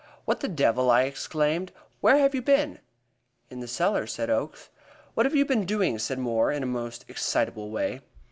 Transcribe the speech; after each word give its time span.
"What 0.25 0.39
the 0.39 0.47
devil!" 0.47 0.89
I 0.89 1.03
exclaimed. 1.03 1.71
"Where 1.99 2.17
have 2.17 2.33
you 2.33 2.41
been?" 2.41 2.79
"In 3.51 3.59
the 3.59 3.67
cellar," 3.67 4.07
said 4.07 4.31
Oakes. 4.31 4.69
"What 5.13 5.27
have 5.27 5.35
you 5.35 5.45
been 5.45 5.63
doing?" 5.63 5.99
said 5.99 6.17
Moore, 6.17 6.51
in 6.51 6.63
a 6.63 6.65
most 6.65 7.05
excitable 7.07 7.69
way. 7.69 8.01